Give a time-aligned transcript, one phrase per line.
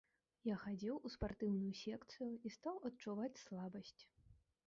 [0.47, 4.01] Я хадзіў у спартыўную секцыю, і стаў адчуваць слабасць.